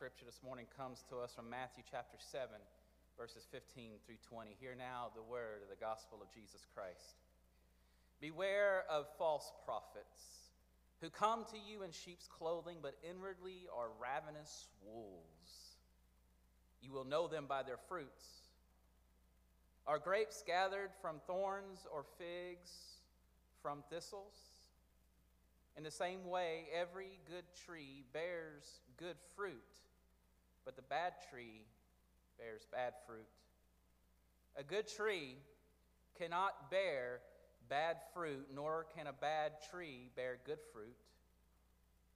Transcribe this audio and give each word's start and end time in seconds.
scripture 0.00 0.24
this 0.24 0.40
morning 0.42 0.64
comes 0.78 1.04
to 1.10 1.18
us 1.18 1.34
from 1.36 1.50
Matthew 1.50 1.84
chapter 1.90 2.16
7, 2.18 2.48
verses 3.18 3.46
15 3.52 4.00
through 4.06 4.16
20. 4.30 4.56
Hear 4.58 4.74
now 4.74 5.12
the 5.14 5.22
word 5.22 5.60
of 5.62 5.68
the 5.68 5.76
gospel 5.76 6.20
of 6.22 6.32
Jesus 6.32 6.64
Christ. 6.74 7.20
Beware 8.18 8.84
of 8.88 9.04
false 9.18 9.52
prophets 9.66 10.48
who 11.02 11.10
come 11.10 11.44
to 11.52 11.58
you 11.60 11.82
in 11.82 11.90
sheep's 11.92 12.26
clothing, 12.26 12.78
but 12.80 12.96
inwardly 13.04 13.68
are 13.76 13.92
ravenous 14.00 14.68
wolves. 14.82 15.76
You 16.80 16.92
will 16.92 17.04
know 17.04 17.28
them 17.28 17.44
by 17.46 17.62
their 17.62 17.76
fruits. 17.76 18.24
Are 19.86 19.98
grapes 19.98 20.42
gathered 20.46 20.92
from 21.02 21.20
thorns 21.26 21.86
or 21.92 22.06
figs 22.16 22.70
from 23.60 23.84
thistles? 23.90 24.32
In 25.76 25.84
the 25.84 25.90
same 25.90 26.24
way, 26.24 26.68
every 26.74 27.18
good 27.28 27.44
tree 27.66 28.02
bears 28.14 28.80
good 29.00 29.16
fruit, 29.34 29.60
but 30.70 30.76
the 30.76 30.88
bad 30.88 31.14
tree 31.28 31.62
bears 32.38 32.64
bad 32.70 32.92
fruit. 33.04 33.26
A 34.56 34.62
good 34.62 34.86
tree 34.86 35.34
cannot 36.16 36.70
bear 36.70 37.18
bad 37.68 37.96
fruit, 38.14 38.46
nor 38.54 38.86
can 38.96 39.08
a 39.08 39.12
bad 39.12 39.54
tree 39.72 40.10
bear 40.14 40.38
good 40.46 40.60
fruit. 40.72 40.94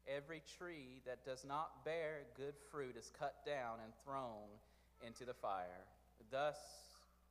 Every 0.07 0.41
tree 0.57 1.01
that 1.05 1.25
does 1.25 1.45
not 1.45 1.85
bear 1.85 2.27
good 2.37 2.55
fruit 2.71 2.95
is 2.97 3.11
cut 3.19 3.45
down 3.45 3.79
and 3.83 3.93
thrown 4.05 4.47
into 5.05 5.25
the 5.25 5.35
fire. 5.35 5.87
Thus 6.31 6.59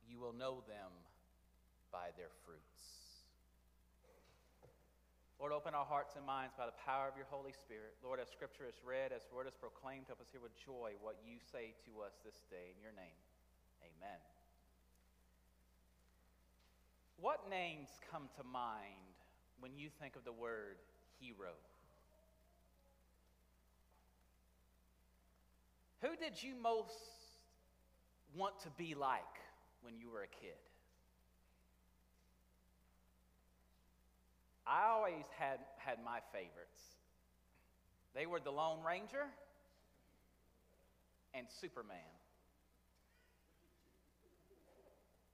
you 0.06 0.18
will 0.18 0.34
know 0.34 0.62
them 0.68 0.92
by 1.90 2.08
their 2.18 2.28
fruits. 2.44 3.03
Lord, 5.40 5.52
open 5.52 5.74
our 5.74 5.84
hearts 5.84 6.14
and 6.16 6.24
minds 6.24 6.54
by 6.56 6.66
the 6.66 6.78
power 6.86 7.08
of 7.10 7.16
your 7.16 7.26
Holy 7.28 7.52
Spirit. 7.52 7.98
Lord, 8.02 8.20
as 8.20 8.30
Scripture 8.30 8.64
is 8.70 8.78
read, 8.86 9.10
as 9.10 9.26
word 9.34 9.46
is 9.46 9.58
proclaimed, 9.58 10.06
help 10.06 10.20
us 10.20 10.30
hear 10.30 10.40
with 10.40 10.54
joy 10.54 10.94
what 11.02 11.18
you 11.26 11.42
say 11.52 11.74
to 11.90 12.06
us 12.06 12.14
this 12.24 12.46
day. 12.50 12.70
In 12.70 12.78
your 12.80 12.94
name, 12.94 13.18
amen. 13.82 14.20
What 17.18 17.50
names 17.50 17.88
come 18.10 18.28
to 18.38 18.44
mind 18.44 19.18
when 19.58 19.76
you 19.76 19.88
think 20.00 20.14
of 20.14 20.24
the 20.24 20.32
word 20.32 20.78
hero? 21.18 21.58
Who 26.02 26.16
did 26.16 26.42
you 26.42 26.54
most 26.54 26.94
want 28.36 28.60
to 28.60 28.70
be 28.76 28.94
like 28.94 29.22
when 29.82 29.98
you 29.98 30.10
were 30.10 30.22
a 30.22 30.28
kid? 30.28 30.60
I 34.66 34.88
always 34.88 35.24
had, 35.38 35.58
had 35.76 35.98
my 36.04 36.20
favorites. 36.32 36.80
They 38.14 38.26
were 38.26 38.40
the 38.40 38.50
Lone 38.50 38.78
Ranger 38.86 39.26
and 41.34 41.46
Superman. 41.60 41.98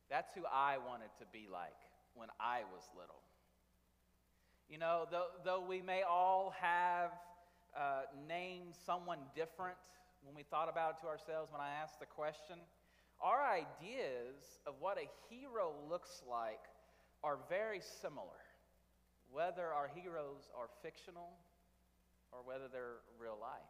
That's 0.09 0.33
who 0.35 0.43
I 0.53 0.79
wanted 0.79 1.11
to 1.21 1.27
be 1.33 1.47
like 1.51 1.77
when 2.15 2.29
I 2.41 2.63
was 2.73 2.83
little. 2.99 3.21
You 4.69 4.79
know, 4.79 5.07
though, 5.11 5.27
though 5.45 5.65
we 5.67 5.83
may 5.83 6.03
all 6.03 6.53
have 6.61 7.11
uh, 7.77 8.03
named 8.29 8.75
someone 8.87 9.19
different 9.35 9.77
when 10.25 10.35
we 10.35 10.43
thought 10.43 10.69
about 10.69 10.97
it 10.97 11.03
to 11.03 11.07
ourselves 11.07 11.53
when 11.53 11.61
I 11.61 11.71
asked 11.83 12.01
the 12.01 12.07
question, 12.07 12.57
our 13.23 13.41
ideas 13.47 14.59
of 14.67 14.75
what 14.81 14.99
a 14.99 15.09
hero 15.29 15.73
looks 15.89 16.23
like 16.29 16.61
are 17.23 17.39
very 17.49 17.81
similar 18.01 18.40
whether 19.33 19.67
our 19.73 19.91
heroes 19.95 20.51
are 20.59 20.69
fictional 20.83 21.31
or 22.33 22.41
whether 22.45 22.69
they're 22.71 23.03
real 23.19 23.39
life. 23.41 23.61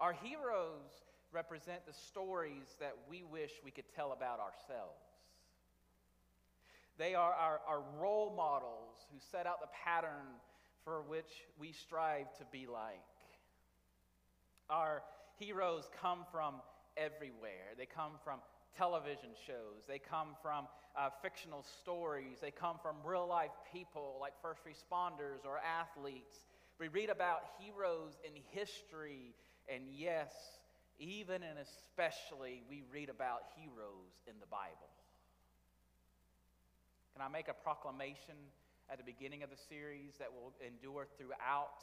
Our 0.00 0.12
heroes 0.12 0.90
represent 1.32 1.84
the 1.86 1.92
stories 1.92 2.76
that 2.80 2.94
we 3.10 3.22
wish 3.24 3.50
we 3.64 3.70
could 3.70 3.88
tell 3.94 4.12
about 4.12 4.40
ourselves. 4.40 5.02
They 6.98 7.14
are 7.14 7.32
our, 7.32 7.60
our 7.68 7.82
role 8.00 8.34
models 8.36 9.06
who 9.12 9.18
set 9.30 9.46
out 9.46 9.60
the 9.60 9.68
pattern 9.84 10.38
for 10.84 11.02
which 11.02 11.46
we 11.58 11.72
strive 11.72 12.32
to 12.38 12.44
be 12.50 12.66
like. 12.66 12.98
Our 14.70 15.02
heroes 15.38 15.88
come 16.00 16.24
from 16.32 16.54
everywhere. 16.96 17.74
They 17.76 17.86
come 17.86 18.12
from 18.24 18.40
television 18.76 19.30
shows. 19.46 19.84
They 19.86 19.98
come 19.98 20.28
from 20.42 20.66
uh, 20.98 21.10
fictional 21.22 21.64
stories. 21.80 22.38
They 22.42 22.50
come 22.50 22.76
from 22.82 22.96
real 23.04 23.26
life 23.26 23.52
people 23.72 24.16
like 24.20 24.32
first 24.42 24.62
responders 24.64 25.46
or 25.46 25.58
athletes. 25.58 26.46
We 26.80 26.88
read 26.88 27.10
about 27.10 27.42
heroes 27.58 28.18
in 28.24 28.32
history, 28.50 29.34
and 29.72 29.84
yes, 29.90 30.32
even 30.98 31.42
and 31.42 31.58
especially, 31.58 32.62
we 32.68 32.82
read 32.92 33.08
about 33.08 33.42
heroes 33.56 34.22
in 34.26 34.34
the 34.40 34.46
Bible. 34.46 34.90
Can 37.14 37.22
I 37.22 37.28
make 37.28 37.48
a 37.48 37.54
proclamation 37.54 38.34
at 38.90 38.98
the 38.98 39.04
beginning 39.04 39.42
of 39.42 39.50
the 39.50 39.56
series 39.68 40.14
that 40.18 40.32
will 40.32 40.52
endure 40.66 41.06
throughout? 41.16 41.82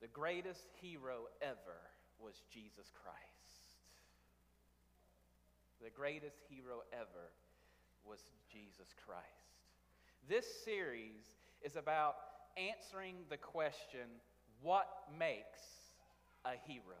The 0.00 0.08
greatest 0.08 0.64
hero 0.80 1.28
ever 1.42 1.80
was 2.20 2.34
Jesus 2.52 2.90
Christ. 3.02 3.37
The 5.82 5.90
greatest 5.90 6.38
hero 6.48 6.82
ever 6.92 7.30
was 8.04 8.20
Jesus 8.52 8.94
Christ. 9.06 9.24
This 10.28 10.46
series 10.64 11.36
is 11.62 11.76
about 11.76 12.16
answering 12.56 13.16
the 13.30 13.36
question 13.36 14.08
what 14.60 14.88
makes 15.16 15.60
a 16.44 16.52
hero? 16.66 16.98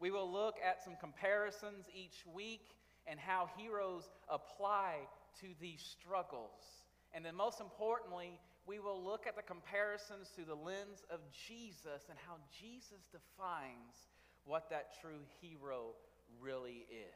We 0.00 0.12
will 0.12 0.30
look 0.30 0.56
at 0.64 0.82
some 0.84 0.94
comparisons 1.00 1.86
each 1.92 2.24
week 2.32 2.76
and 3.08 3.18
how 3.18 3.50
heroes 3.56 4.04
apply 4.28 4.98
to 5.40 5.48
these 5.60 5.82
struggles. 5.82 6.84
And 7.12 7.24
then, 7.24 7.34
most 7.34 7.60
importantly, 7.60 8.38
we 8.66 8.78
will 8.78 9.02
look 9.02 9.26
at 9.26 9.34
the 9.34 9.42
comparisons 9.42 10.28
through 10.28 10.44
the 10.44 10.54
lens 10.54 11.02
of 11.10 11.20
Jesus 11.32 12.06
and 12.08 12.18
how 12.26 12.36
Jesus 12.52 13.08
defines 13.10 14.06
what 14.44 14.70
that 14.70 14.92
true 15.00 15.24
hero 15.40 15.94
really 16.40 16.86
is. 16.90 17.14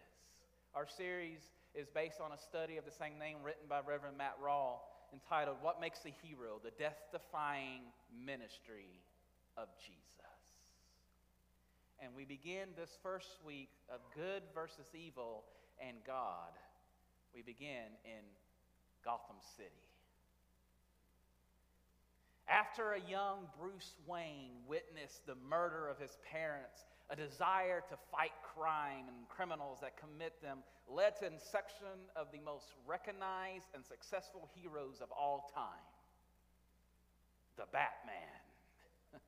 Our 0.75 0.87
series 0.87 1.41
is 1.75 1.89
based 1.89 2.21
on 2.21 2.33
a 2.33 2.39
study 2.39 2.77
of 2.77 2.85
the 2.85 2.91
same 2.91 3.19
name 3.19 3.39
written 3.43 3.65
by 3.69 3.81
Reverend 3.87 4.19
Matt 4.19 4.37
Rawle 4.43 4.81
entitled 5.13 5.57
What 5.61 5.81
Makes 5.81 6.01
a 6.07 6.15
Hero? 6.27 6.61
The 6.63 6.73
Death 6.79 6.99
Defying 7.13 7.83
Ministry 8.25 9.01
of 9.57 9.69
Jesus. 9.79 10.03
And 12.03 12.11
we 12.17 12.25
begin 12.25 12.69
this 12.77 12.99
first 13.03 13.39
week 13.47 13.71
of 13.89 14.01
good 14.15 14.43
versus 14.55 14.87
evil 14.95 15.45
and 15.81 15.97
God. 16.07 16.51
We 17.35 17.43
begin 17.43 17.95
in 18.05 18.25
Gotham 19.05 19.37
City. 19.57 19.69
After 22.49 22.93
a 22.93 23.01
young 23.09 23.47
Bruce 23.59 23.95
Wayne 24.07 24.67
witnessed 24.67 25.27
the 25.27 25.37
murder 25.49 25.89
of 25.89 25.99
his 25.99 26.19
parents, 26.31 26.85
a 27.11 27.17
desire 27.17 27.83
to 27.89 27.97
fight 28.11 28.33
crime 28.43 29.09
and 29.09 29.29
criminals 29.29 29.79
that 29.81 29.97
commit 29.97 30.41
them 30.43 30.59
led 30.89 31.17
to 31.17 31.27
inception 31.27 32.11
of 32.17 32.29
the 32.33 32.41
most 32.41 32.73
recognized 32.87 33.67
and 33.75 33.85
successful 33.85 34.49
heroes 34.55 35.01
of 35.01 35.11
all 35.13 35.51
time, 35.55 35.87
the 37.57 37.67
Batman. 37.73 38.43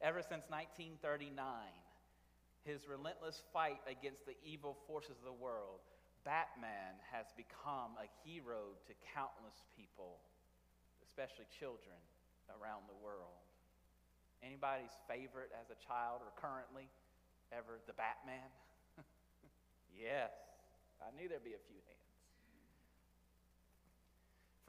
Ever 0.00 0.22
since 0.22 0.46
1939, 0.48 1.34
his 2.64 2.88
relentless 2.88 3.42
fight 3.52 3.80
against 3.86 4.24
the 4.26 4.36
evil 4.44 4.76
forces 4.86 5.16
of 5.18 5.24
the 5.24 5.42
world, 5.42 5.80
Batman 6.24 6.96
has 7.12 7.26
become 7.36 7.98
a 8.00 8.08
hero 8.24 8.72
to 8.88 8.92
countless 9.12 9.60
people 9.76 10.24
especially 11.14 11.46
children 11.46 11.94
around 12.50 12.82
the 12.90 12.98
world. 12.98 13.53
Anybody's 14.44 14.92
favorite 15.08 15.48
as 15.56 15.72
a 15.72 15.78
child 15.80 16.20
or 16.20 16.28
currently 16.36 16.92
ever 17.48 17.80
the 17.88 17.96
Batman? 17.96 18.44
yes, 19.96 20.36
I 21.00 21.08
knew 21.16 21.28
there'd 21.28 21.42
be 21.42 21.56
a 21.56 21.66
few 21.66 21.80
hands. 21.88 22.04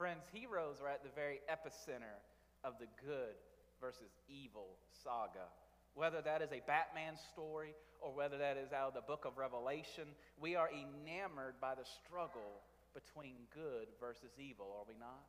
Friends, 0.00 0.24
heroes 0.32 0.80
are 0.80 0.88
at 0.88 1.04
the 1.04 1.12
very 1.14 1.40
epicenter 1.48 2.20
of 2.64 2.74
the 2.80 2.88
good 3.04 3.36
versus 3.80 4.12
evil 4.28 4.76
saga. 5.04 5.48
Whether 5.94 6.20
that 6.20 6.42
is 6.42 6.52
a 6.52 6.60
Batman 6.66 7.16
story 7.32 7.72
or 8.00 8.12
whether 8.12 8.36
that 8.36 8.56
is 8.56 8.72
out 8.72 8.88
of 8.88 8.94
the 8.94 9.08
book 9.08 9.24
of 9.24 9.38
Revelation, 9.38 10.08
we 10.40 10.56
are 10.56 10.68
enamored 10.68 11.56
by 11.60 11.74
the 11.74 11.84
struggle 11.84 12.60
between 12.92 13.48
good 13.52 13.88
versus 14.00 14.32
evil, 14.40 14.72
are 14.76 14.84
we 14.88 14.96
not? 15.00 15.24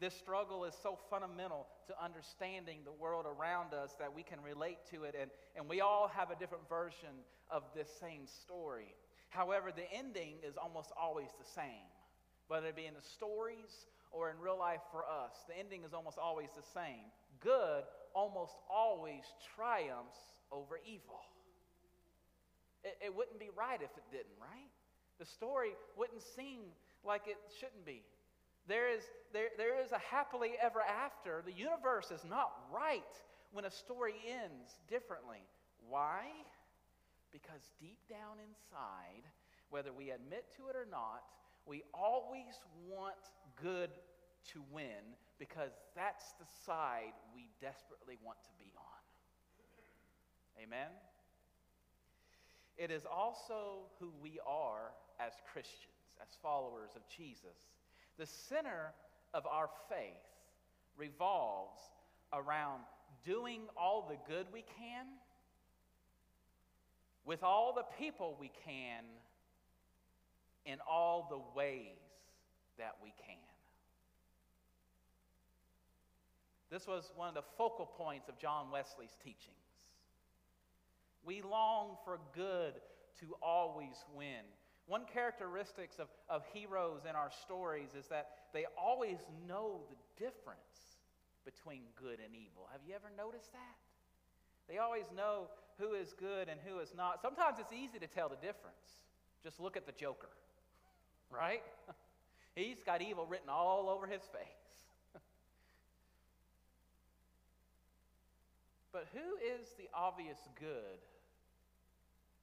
This 0.00 0.14
struggle 0.14 0.64
is 0.64 0.74
so 0.80 0.96
fundamental 1.10 1.66
to 1.88 1.94
understanding 2.02 2.80
the 2.84 2.92
world 2.92 3.26
around 3.26 3.74
us 3.74 3.96
that 3.98 4.14
we 4.14 4.22
can 4.22 4.40
relate 4.40 4.78
to 4.92 5.02
it, 5.04 5.16
and, 5.20 5.30
and 5.56 5.68
we 5.68 5.80
all 5.80 6.08
have 6.14 6.30
a 6.30 6.36
different 6.36 6.68
version 6.68 7.10
of 7.50 7.64
this 7.74 7.88
same 8.00 8.26
story. 8.26 8.94
However, 9.28 9.70
the 9.74 9.90
ending 9.92 10.34
is 10.46 10.56
almost 10.56 10.92
always 10.96 11.28
the 11.38 11.50
same, 11.54 11.86
whether 12.46 12.68
it 12.68 12.76
be 12.76 12.86
in 12.86 12.94
the 12.94 13.02
stories 13.02 13.86
or 14.12 14.30
in 14.30 14.38
real 14.38 14.58
life 14.58 14.80
for 14.90 15.04
us, 15.04 15.32
the 15.48 15.58
ending 15.58 15.84
is 15.84 15.92
almost 15.92 16.18
always 16.18 16.48
the 16.56 16.66
same. 16.74 17.10
Good 17.40 17.84
almost 18.14 18.54
always 18.70 19.24
triumphs 19.54 20.18
over 20.50 20.78
evil. 20.86 21.20
It, 22.84 22.96
it 23.06 23.14
wouldn't 23.14 23.38
be 23.38 23.50
right 23.56 23.80
if 23.82 23.90
it 23.96 24.04
didn't, 24.10 24.38
right? 24.40 24.70
The 25.18 25.26
story 25.26 25.70
wouldn't 25.96 26.22
seem 26.22 26.60
like 27.04 27.22
it 27.26 27.36
shouldn't 27.58 27.84
be. 27.84 28.02
There 28.68 28.94
is, 28.94 29.02
there, 29.32 29.48
there 29.56 29.82
is 29.82 29.92
a 29.92 29.98
happily 29.98 30.52
ever 30.62 30.80
after. 30.80 31.42
The 31.44 31.52
universe 31.52 32.10
is 32.10 32.24
not 32.28 32.52
right 32.72 33.02
when 33.52 33.64
a 33.64 33.70
story 33.70 34.14
ends 34.28 34.78
differently. 34.88 35.42
Why? 35.88 36.24
Because 37.32 37.72
deep 37.80 37.98
down 38.08 38.36
inside, 38.46 39.24
whether 39.70 39.92
we 39.92 40.10
admit 40.10 40.44
to 40.56 40.68
it 40.68 40.76
or 40.76 40.86
not, 40.90 41.24
we 41.66 41.82
always 41.94 42.60
want 42.86 43.16
good 43.60 43.90
to 44.52 44.62
win 44.70 45.16
because 45.38 45.72
that's 45.96 46.32
the 46.38 46.46
side 46.66 47.12
we 47.34 47.48
desperately 47.60 48.16
want 48.24 48.38
to 48.44 48.50
be 48.58 48.72
on. 48.76 50.62
Amen? 50.62 50.90
It 52.76 52.90
is 52.90 53.04
also 53.06 53.88
who 53.98 54.12
we 54.22 54.38
are 54.46 54.92
as 55.20 55.32
Christians, 55.52 56.14
as 56.22 56.28
followers 56.42 56.90
of 56.96 57.02
Jesus. 57.08 57.77
The 58.18 58.26
center 58.26 58.92
of 59.32 59.46
our 59.46 59.68
faith 59.88 60.16
revolves 60.96 61.78
around 62.32 62.82
doing 63.24 63.62
all 63.76 64.08
the 64.08 64.16
good 64.32 64.46
we 64.52 64.64
can 64.78 65.06
with 67.24 67.42
all 67.42 67.74
the 67.74 67.84
people 68.02 68.36
we 68.40 68.50
can 68.64 69.04
in 70.64 70.78
all 70.88 71.28
the 71.30 71.58
ways 71.58 71.98
that 72.78 72.96
we 73.02 73.12
can. 73.24 73.36
This 76.70 76.86
was 76.86 77.10
one 77.16 77.28
of 77.28 77.34
the 77.34 77.44
focal 77.56 77.86
points 77.86 78.28
of 78.28 78.38
John 78.38 78.70
Wesley's 78.70 79.16
teachings. 79.22 79.54
We 81.24 81.42
long 81.42 81.96
for 82.04 82.18
good 82.34 82.74
to 83.20 83.34
always 83.42 83.96
win. 84.14 84.44
One 84.88 85.04
characteristic 85.12 85.90
of, 85.98 86.08
of 86.30 86.42
heroes 86.54 87.02
in 87.08 87.14
our 87.14 87.30
stories 87.44 87.90
is 87.96 88.06
that 88.08 88.30
they 88.54 88.64
always 88.76 89.18
know 89.46 89.82
the 89.90 90.24
difference 90.24 90.96
between 91.44 91.82
good 91.94 92.18
and 92.24 92.34
evil. 92.34 92.66
Have 92.72 92.80
you 92.88 92.94
ever 92.94 93.12
noticed 93.14 93.52
that? 93.52 93.76
They 94.66 94.78
always 94.78 95.04
know 95.14 95.48
who 95.78 95.92
is 95.92 96.14
good 96.18 96.48
and 96.48 96.58
who 96.66 96.78
is 96.80 96.94
not. 96.96 97.20
Sometimes 97.20 97.58
it's 97.58 97.72
easy 97.72 97.98
to 97.98 98.06
tell 98.06 98.30
the 98.30 98.36
difference. 98.36 99.04
Just 99.42 99.60
look 99.60 99.76
at 99.76 99.84
the 99.84 99.92
Joker, 99.92 100.30
right? 101.30 101.62
He's 102.54 102.82
got 102.82 103.02
evil 103.02 103.26
written 103.26 103.50
all 103.50 103.90
over 103.90 104.06
his 104.06 104.22
face. 104.22 104.86
but 108.92 109.06
who 109.12 109.36
is 109.36 109.68
the 109.78 109.90
obvious 109.94 110.38
good 110.58 110.98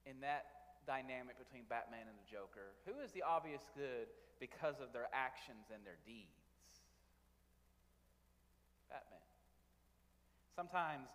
in 0.06 0.20
that 0.20 0.55
dynamic 0.86 1.36
between 1.36 1.66
Batman 1.68 2.06
and 2.06 2.16
the 2.16 2.28
Joker? 2.30 2.72
Who 2.86 3.02
is 3.02 3.10
the 3.12 3.26
obvious 3.26 3.66
good 3.74 4.08
because 4.38 4.78
of 4.78 4.94
their 4.94 5.10
actions 5.12 5.68
and 5.74 5.82
their 5.82 5.98
deeds? 6.06 6.86
Batman. 8.88 9.26
Sometimes 10.54 11.10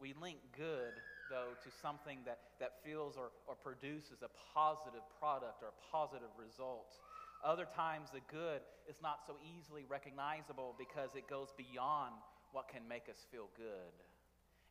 we 0.00 0.14
link 0.16 0.38
good, 0.56 0.96
though, 1.28 1.58
to 1.60 1.68
something 1.82 2.22
that, 2.24 2.56
that 2.60 2.80
feels 2.84 3.16
or, 3.16 3.34
or 3.46 3.54
produces 3.54 4.22
a 4.22 4.30
positive 4.54 5.04
product 5.18 5.62
or 5.62 5.74
a 5.74 5.78
positive 5.92 6.32
result. 6.38 6.96
Other 7.44 7.66
times, 7.66 8.08
the 8.14 8.24
good 8.32 8.62
is 8.88 8.96
not 9.02 9.20
so 9.26 9.36
easily 9.44 9.84
recognizable 9.88 10.74
because 10.78 11.14
it 11.14 11.28
goes 11.28 11.52
beyond 11.56 12.14
what 12.52 12.68
can 12.68 12.86
make 12.88 13.08
us 13.10 13.26
feel 13.30 13.48
good. 13.56 13.92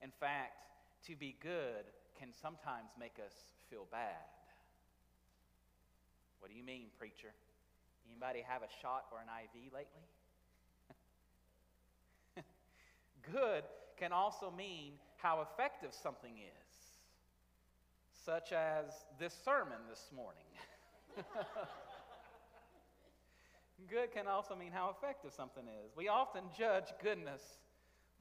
In 0.02 0.12
fact, 0.19 0.57
to 1.07 1.16
be 1.16 1.36
good 1.42 1.86
can 2.18 2.30
sometimes 2.34 2.90
make 3.00 3.19
us 3.24 3.34
feel 3.69 3.86
bad. 3.92 4.34
What 6.45 6.51
do 6.51 6.57
you 6.59 6.63
mean, 6.63 6.89
preacher? 7.00 7.33
Anybody 8.07 8.45
have 8.47 8.62
a 8.62 8.69
shot 8.80 9.06
or 9.12 9.18
an 9.18 9.25
IV 9.25 9.74
lately? 9.74 10.06
Good 13.33 13.63
can 13.97 14.12
also 14.12 14.53
mean 14.56 14.92
how 15.18 15.42
effective 15.42 15.89
something 15.92 16.38
is, 16.38 16.77
such 18.24 18.51
as 18.51 18.86
this 19.18 19.33
sermon 19.44 19.80
this 19.89 20.12
morning. 20.15 20.45
Good 23.89 24.12
can 24.13 24.27
also 24.27 24.56
mean 24.56 24.71
how 24.71 24.95
effective 24.95 25.33
something 25.33 25.65
is. 25.65 25.94
We 25.97 26.09
often 26.09 26.44
judge 26.56 26.94
goodness, 27.01 27.42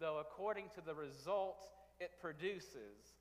though, 0.00 0.16
according 0.16 0.70
to 0.76 0.80
the 0.80 0.94
result 0.94 1.62
it 2.00 2.12
produces 2.22 3.12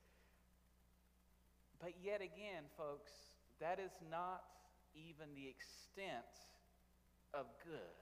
but 1.81 1.91
yet 2.01 2.21
again, 2.21 2.63
folks, 2.77 3.11
that 3.59 3.77
is 3.77 3.91
not 4.09 4.43
even 4.95 5.33
the 5.35 5.49
extent 5.49 6.33
of 7.33 7.49
good. 7.65 7.97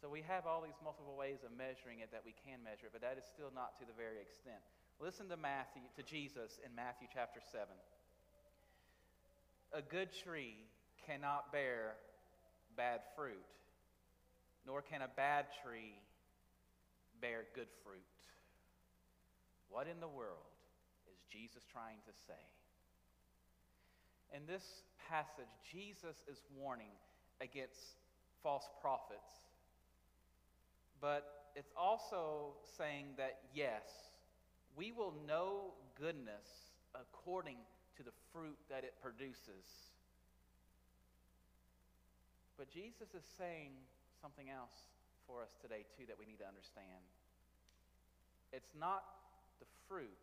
So 0.00 0.08
we 0.08 0.22
have 0.22 0.46
all 0.46 0.62
these 0.62 0.78
multiple 0.82 1.16
ways 1.18 1.42
of 1.42 1.50
measuring 1.50 2.00
it 2.00 2.12
that 2.12 2.22
we 2.24 2.34
can 2.46 2.62
measure 2.62 2.86
it, 2.86 2.94
but 2.94 3.02
that 3.02 3.18
is 3.18 3.26
still 3.26 3.50
not 3.50 3.78
to 3.80 3.84
the 3.84 3.96
very 3.96 4.22
extent. 4.22 4.62
Listen 5.00 5.28
to 5.28 5.36
Matthew, 5.36 5.82
to 5.96 6.02
Jesus 6.02 6.58
in 6.64 6.74
Matthew 6.74 7.08
chapter 7.12 7.40
7. 7.42 7.66
A 9.74 9.82
good 9.82 10.14
tree 10.14 10.54
cannot 11.04 11.52
bear 11.52 11.98
bad 12.76 13.00
fruit, 13.16 13.42
nor 14.66 14.82
can 14.82 15.02
a 15.02 15.10
bad 15.16 15.46
tree 15.62 15.98
bear 17.20 17.44
good 17.54 17.68
fruit. 17.82 18.02
What 19.68 19.86
in 19.86 20.00
the 20.00 20.08
world 20.08 20.54
is 21.10 21.18
Jesus 21.30 21.64
trying 21.70 21.98
to 22.06 22.14
say? 22.26 22.40
In 24.34 24.42
this 24.46 24.82
passage, 25.08 25.48
Jesus 25.70 26.16
is 26.30 26.38
warning 26.56 26.92
against 27.40 27.96
false 28.42 28.68
prophets, 28.80 29.30
but 31.00 31.50
it's 31.56 31.72
also 31.76 32.54
saying 32.76 33.06
that 33.16 33.38
yes, 33.54 33.82
we 34.76 34.92
will 34.92 35.14
know 35.26 35.72
goodness 35.98 36.46
according 36.94 37.56
to 37.96 38.02
the 38.02 38.12
fruit 38.32 38.56
that 38.70 38.84
it 38.84 38.94
produces. 39.02 39.90
But 42.56 42.70
Jesus 42.70 43.14
is 43.14 43.24
saying 43.38 43.70
something 44.20 44.50
else 44.50 44.74
for 45.26 45.42
us 45.42 45.54
today, 45.62 45.84
too, 45.96 46.06
that 46.06 46.18
we 46.18 46.26
need 46.26 46.38
to 46.38 46.48
understand. 46.48 47.02
It's 48.52 48.74
not 48.78 49.04
the 49.60 49.66
fruit 49.86 50.18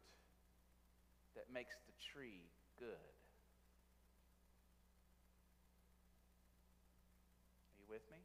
that 1.35 1.45
makes 1.53 1.75
the 1.87 1.95
tree 2.11 2.43
good. 2.79 3.13
Are 7.71 7.77
you 7.79 7.87
with 8.05 8.13
me? 8.13 8.23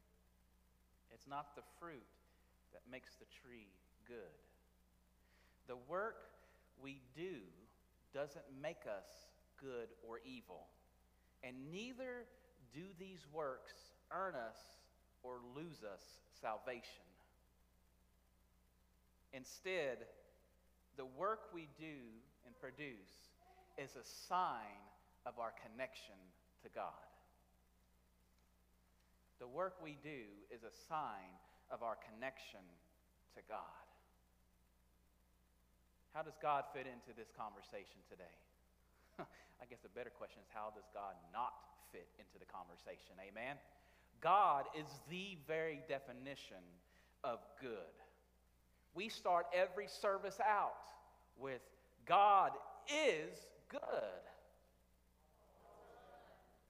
It's 1.13 1.27
not 1.27 1.57
the 1.57 1.63
fruit 1.79 2.07
that 2.73 2.83
makes 2.91 3.15
the 3.17 3.27
tree 3.43 3.69
good. 4.07 4.37
The 5.67 5.77
work 5.89 6.17
we 6.83 7.01
do 7.15 7.41
doesn't 8.15 8.45
make 8.61 8.85
us 8.87 9.07
good 9.61 9.89
or 10.07 10.21
evil, 10.25 10.67
and 11.45 11.55
neither 11.71 12.27
do 12.75 12.83
these 12.99 13.27
works 13.33 13.73
earn 14.11 14.35
us 14.35 14.59
or 15.23 15.39
lose 15.55 15.85
us 15.85 16.03
salvation. 16.41 17.07
Instead, 19.33 19.99
the 20.97 21.05
work 21.05 21.41
we 21.55 21.69
do 21.79 22.01
and 22.47 22.59
produce 22.59 23.31
is 23.79 23.91
a 23.97 24.05
sign 24.29 24.83
of 25.27 25.39
our 25.39 25.53
connection 25.63 26.19
to 26.63 26.69
God. 26.75 27.10
The 29.41 29.49
work 29.49 29.81
we 29.83 29.97
do 30.05 30.29
is 30.53 30.61
a 30.63 30.75
sign 30.89 31.33
of 31.73 31.83
our 31.83 31.97
connection 31.97 32.61
to 33.33 33.41
God. 33.49 33.89
How 36.13 36.21
does 36.21 36.37
God 36.43 36.65
fit 36.77 36.85
into 36.85 37.17
this 37.17 37.33
conversation 37.33 38.05
today? 38.13 38.37
I 39.63 39.65
guess 39.65 39.81
the 39.81 39.89
better 39.97 40.13
question 40.13 40.45
is 40.45 40.49
how 40.53 40.69
does 40.77 40.85
God 40.93 41.17
not 41.33 41.57
fit 41.89 42.07
into 42.21 42.37
the 42.37 42.45
conversation? 42.45 43.17
Amen? 43.17 43.57
God 44.21 44.69
is 44.77 44.87
the 45.09 45.39
very 45.49 45.81
definition 45.89 46.61
of 47.25 47.41
good. 47.61 47.97
We 48.93 49.09
start 49.09 49.47
every 49.55 49.89
service 49.89 50.37
out 50.45 50.93
with 51.39 51.63
God 52.05 52.53
is 52.93 53.39
good. 53.71 54.21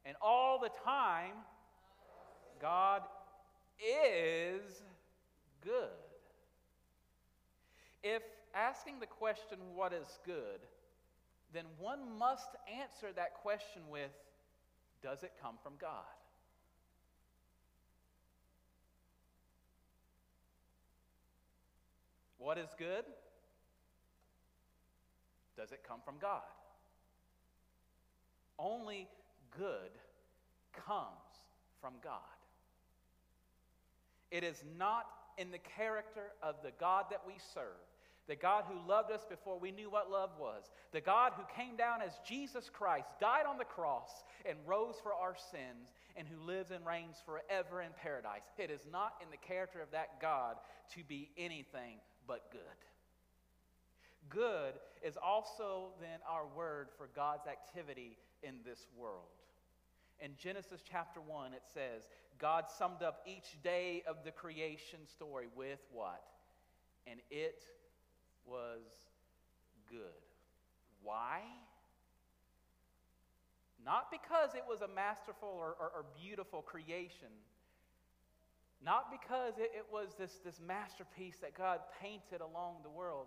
And 0.05 0.15
all 0.23 0.61
the 0.61 0.71
time, 0.85 1.35
God 2.61 3.03
is 3.79 4.83
good. 5.63 5.89
If 8.03 8.23
asking 8.55 9.01
the 9.01 9.07
question, 9.07 9.59
what 9.75 9.93
is 9.93 10.19
good, 10.25 10.61
then 11.53 11.65
one 11.79 12.01
must 12.19 12.51
answer 12.81 13.13
that 13.15 13.35
question 13.35 13.83
with, 13.91 14.11
does 15.03 15.23
it 15.23 15.33
come 15.43 15.55
from 15.63 15.73
God? 15.81 15.91
What 22.39 22.57
is 22.57 22.69
good? 22.79 23.05
Does 25.57 25.73
it 25.73 25.81
come 25.87 26.01
from 26.05 26.15
God? 26.21 26.41
Only 28.59 29.09
good 29.57 29.91
comes 30.73 31.07
from 31.81 31.95
God. 32.03 32.40
It 34.31 34.45
is 34.45 34.63
not 34.79 35.07
in 35.39 35.51
the 35.51 35.59
character 35.59 36.33
of 36.43 36.57
the 36.63 36.73
God 36.79 37.07
that 37.11 37.23
we 37.27 37.35
serve, 37.55 37.81
the 38.29 38.37
God 38.37 38.65
who 38.69 38.89
loved 38.89 39.11
us 39.11 39.25
before 39.29 39.59
we 39.59 39.73
knew 39.73 39.91
what 39.91 40.11
love 40.11 40.31
was, 40.39 40.71
the 40.93 41.01
God 41.01 41.33
who 41.37 41.43
came 41.57 41.77
down 41.77 42.03
as 42.03 42.13
Jesus 42.27 42.71
Christ, 42.73 43.09
died 43.21 43.47
on 43.49 43.59
the 43.59 43.65
cross, 43.65 44.11
and 44.47 44.57
rose 44.67 44.97
for 45.03 45.15
our 45.15 45.35
sins, 45.51 45.93
and 46.17 46.29
who 46.29 46.45
lives 46.47 46.71
and 46.71 46.85
reigns 46.87 47.17
forever 47.25 47.83
in 47.83 47.91
paradise. 48.01 48.43
It 48.59 48.71
is 48.71 48.83
not 48.93 49.15
in 49.23 49.31
the 49.31 49.37
character 49.37 49.81
of 49.81 49.91
that 49.93 50.21
God 50.21 50.57
to 50.95 51.05
be 51.05 51.31
anything 51.37 51.99
but 52.27 52.51
good. 52.53 52.61
Good 54.29 54.75
is 55.03 55.17
also 55.17 55.89
then 56.01 56.21
our 56.29 56.47
word 56.57 56.89
for 56.97 57.09
God's 57.17 57.47
activity 57.47 58.17
in 58.43 58.55
this 58.65 58.87
world. 58.97 59.40
In 60.21 60.33
Genesis 60.37 60.83
chapter 60.89 61.21
1, 61.21 61.55
it 61.55 61.63
says, 61.73 62.09
God 62.39 62.65
summed 62.79 63.03
up 63.03 63.23
each 63.27 63.63
day 63.63 64.03
of 64.07 64.17
the 64.25 64.31
creation 64.31 65.01
story 65.07 65.47
with 65.55 65.79
what? 65.93 66.23
And 67.07 67.21
it 67.31 67.65
was 68.47 68.83
good. 69.89 70.21
Why? 71.03 71.41
Not 73.85 74.11
because 74.11 74.55
it 74.55 74.65
was 74.69 74.83
a 74.83 74.89
masterful 74.89 75.49
or, 75.49 75.75
or, 75.81 75.91
or 75.97 76.05
beautiful 76.21 76.61
creation, 76.61 77.33
not 78.85 79.11
because 79.11 79.55
it, 79.59 79.71
it 79.75 79.87
was 79.91 80.09
this, 80.19 80.41
this 80.45 80.61
masterpiece 80.67 81.37
that 81.41 81.55
God 81.55 81.81
painted 82.03 82.43
along 82.43 82.77
the 82.83 82.91
world. 82.91 83.27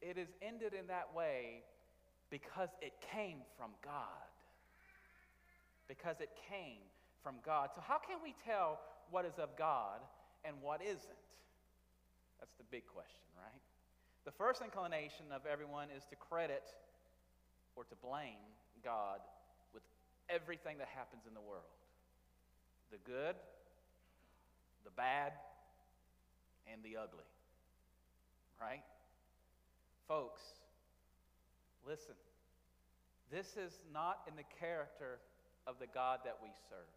It 0.00 0.18
is 0.18 0.28
ended 0.40 0.74
in 0.74 0.88
that 0.88 1.14
way 1.14 1.62
because 2.28 2.70
it 2.80 2.92
came 3.12 3.38
from 3.56 3.70
God. 3.84 4.31
Because 5.92 6.24
it 6.24 6.30
came 6.48 6.80
from 7.22 7.36
God. 7.44 7.68
So, 7.74 7.82
how 7.84 7.98
can 7.98 8.16
we 8.24 8.34
tell 8.48 8.80
what 9.10 9.26
is 9.26 9.36
of 9.36 9.52
God 9.58 10.00
and 10.42 10.56
what 10.62 10.80
isn't? 10.80 11.20
That's 12.40 12.56
the 12.56 12.64
big 12.70 12.88
question, 12.88 13.28
right? 13.36 13.60
The 14.24 14.32
first 14.32 14.62
inclination 14.62 15.26
of 15.36 15.44
everyone 15.44 15.88
is 15.94 16.04
to 16.08 16.16
credit 16.16 16.64
or 17.76 17.84
to 17.84 17.94
blame 18.00 18.40
God 18.82 19.20
with 19.74 19.82
everything 20.30 20.78
that 20.78 20.88
happens 20.88 21.28
in 21.28 21.34
the 21.34 21.44
world 21.44 21.68
the 22.90 22.98
good, 23.10 23.36
the 24.84 24.90
bad, 24.96 25.32
and 26.72 26.82
the 26.82 26.96
ugly. 26.96 27.28
Right? 28.60 28.82
Folks, 30.08 30.40
listen. 31.86 32.14
This 33.30 33.56
is 33.56 33.78
not 33.94 34.20
in 34.28 34.36
the 34.36 34.44
character 34.60 35.20
of 35.66 35.78
the 35.78 35.86
God 35.86 36.20
that 36.24 36.38
we 36.42 36.50
serve. 36.68 36.90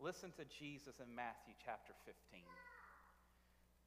Listen 0.00 0.32
to 0.40 0.44
Jesus 0.48 0.96
in 1.00 1.12
Matthew 1.12 1.52
chapter 1.60 1.92
15. 2.08 2.40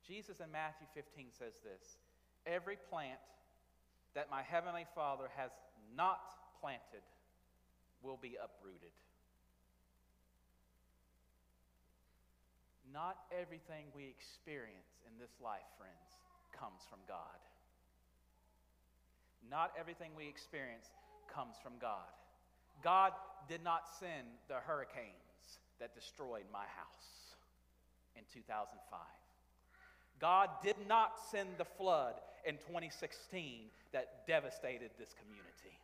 Jesus 0.05 0.37
in 0.39 0.51
Matthew 0.51 0.85
15 0.93 1.33
says 1.33 1.57
this 1.65 1.97
Every 2.45 2.77
plant 2.89 3.21
that 4.13 4.29
my 4.29 4.43
heavenly 4.43 4.85
Father 4.93 5.29
has 5.35 5.49
not 5.95 6.21
planted 6.61 7.01
will 8.03 8.19
be 8.21 8.37
uprooted. 8.37 8.93
Not 12.93 13.17
everything 13.33 13.89
we 13.95 14.05
experience 14.05 15.01
in 15.09 15.17
this 15.17 15.33
life, 15.41 15.65
friends, 15.81 16.21
comes 16.53 16.85
from 16.85 17.01
God. 17.09 17.41
Not 19.49 19.73
everything 19.79 20.11
we 20.13 20.29
experience 20.29 20.93
comes 21.33 21.55
from 21.61 21.73
God. 21.79 22.09
God 22.83 23.13
did 23.47 23.63
not 23.63 23.83
send 23.99 24.27
the 24.47 24.55
hurricanes 24.55 25.59
that 25.79 25.95
destroyed 25.95 26.45
my 26.51 26.65
house 26.75 27.35
in 28.15 28.23
2005. 28.33 28.99
God 30.19 30.49
did 30.63 30.75
not 30.87 31.13
send 31.31 31.49
the 31.57 31.65
flood 31.65 32.13
in 32.45 32.55
2016 32.55 33.65
that 33.91 34.25
devastated 34.27 34.91
this 34.97 35.13
community. 35.21 35.77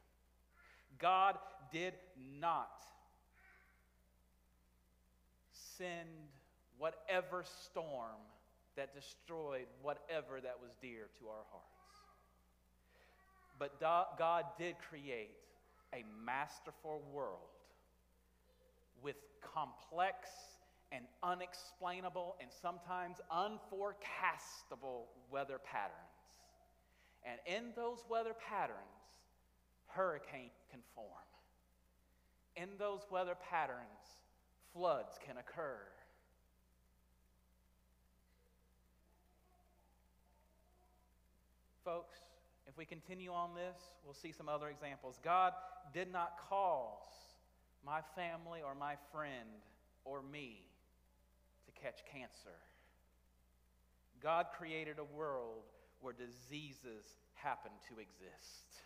God 0.99 1.37
did 1.71 1.93
not 2.39 2.81
send 5.77 6.09
whatever 6.77 7.43
storm 7.65 8.19
that 8.75 8.93
destroyed 8.95 9.67
whatever 9.81 10.39
that 10.41 10.57
was 10.61 10.71
dear 10.81 11.07
to 11.19 11.27
our 11.27 11.43
hearts. 11.51 11.78
But 13.59 13.79
God 13.81 14.45
did 14.57 14.75
create 14.89 15.35
a 15.93 16.05
masterful 16.25 17.03
world 17.11 17.39
with 19.03 19.17
complex 19.41 20.29
and 20.91 21.05
unexplainable 21.21 22.37
and 22.39 22.49
sometimes 22.61 23.17
unforecastable 23.31 25.03
weather 25.29 25.59
patterns. 25.59 25.93
And 27.25 27.39
in 27.45 27.73
those 27.75 27.99
weather 28.09 28.33
patterns, 28.47 28.77
hurricanes 29.87 30.63
can 30.71 30.79
form. 30.95 31.07
In 32.55 32.69
those 32.77 33.01
weather 33.11 33.35
patterns, 33.49 34.17
floods 34.73 35.19
can 35.25 35.37
occur. 35.37 35.79
Folks, 41.83 42.19
we 42.79 42.85
continue 42.85 43.33
on 43.33 43.49
this, 43.55 43.75
we'll 44.05 44.13
see 44.13 44.31
some 44.31 44.47
other 44.47 44.69
examples. 44.69 45.19
God 45.21 45.51
did 45.93 46.09
not 46.09 46.39
cause 46.49 47.35
my 47.85 47.99
family 48.15 48.61
or 48.65 48.73
my 48.73 48.95
friend 49.11 49.49
or 50.05 50.21
me 50.21 50.61
to 51.65 51.81
catch 51.81 51.99
cancer. 52.09 52.55
God 54.23 54.45
created 54.57 54.95
a 54.97 55.03
world 55.03 55.63
where 55.99 56.13
diseases 56.13 57.03
happen 57.33 57.71
to 57.89 57.99
exist. 57.99 58.79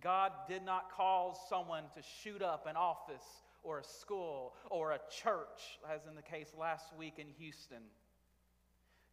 God 0.00 0.30
did 0.48 0.64
not 0.64 0.92
cause 0.92 1.36
someone 1.48 1.84
to 1.96 2.02
shoot 2.22 2.40
up 2.40 2.68
an 2.68 2.76
office 2.76 3.42
or 3.64 3.80
a 3.80 3.84
school 3.84 4.54
or 4.70 4.92
a 4.92 5.00
church, 5.10 5.80
as 5.92 6.06
in 6.08 6.14
the 6.14 6.22
case 6.22 6.52
last 6.56 6.96
week 6.96 7.14
in 7.18 7.26
Houston. 7.40 7.82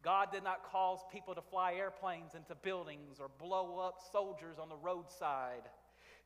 God 0.03 0.31
did 0.31 0.43
not 0.43 0.63
cause 0.72 1.00
people 1.12 1.36
to 1.36 1.41
fly 1.41 1.74
airplanes 1.74 2.34
into 2.34 2.55
buildings 2.55 3.17
or 3.20 3.29
blow 3.39 3.79
up 3.79 4.00
soldiers 4.12 4.58
on 4.60 4.70
the 4.70 4.75
roadside. 4.75 5.70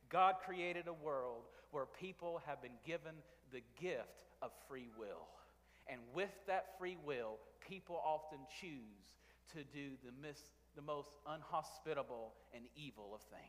God 0.08 0.36
created 0.44 0.88
a 0.88 0.92
world 0.92 1.42
where 1.72 1.84
people 1.84 2.40
have 2.46 2.62
been 2.62 2.78
given 2.86 3.14
the 3.52 3.60
gift 3.80 4.24
of 4.40 4.50
free 4.68 4.88
will. 4.98 5.28
And 5.88 6.00
with 6.14 6.30
that 6.46 6.78
free 6.78 6.96
will, 7.04 7.38
people 7.68 8.00
often 8.04 8.38
choose 8.60 9.14
to 9.52 9.58
do 9.76 9.90
the, 10.04 10.12
mis- 10.26 10.54
the 10.74 10.82
most 10.82 11.10
unhospitable 11.28 12.32
and 12.54 12.64
evil 12.76 13.12
of 13.14 13.20
things. 13.22 13.42